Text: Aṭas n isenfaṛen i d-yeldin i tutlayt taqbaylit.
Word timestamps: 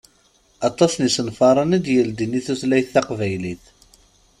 Aṭas 0.67 0.93
n 0.95 1.07
isenfaṛen 1.09 1.75
i 1.77 1.79
d-yeldin 1.83 2.37
i 2.39 2.41
tutlayt 2.45 2.91
taqbaylit. 2.93 3.63